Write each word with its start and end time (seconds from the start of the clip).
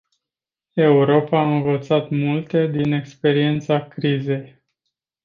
Europa 0.75 1.37
a 1.39 1.55
învățat 1.55 2.09
multe 2.09 2.67
din 2.67 2.91
experiența 2.93 3.87
crizei. 3.87 4.63